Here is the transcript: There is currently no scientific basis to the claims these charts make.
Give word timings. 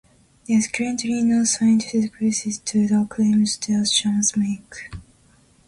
There 0.47 0.57
is 0.57 0.67
currently 0.67 1.21
no 1.21 1.43
scientific 1.43 2.17
basis 2.19 2.57
to 2.57 2.87
the 2.87 3.05
claims 3.07 3.55
these 3.57 3.91
charts 3.91 4.35
make. 4.35 4.89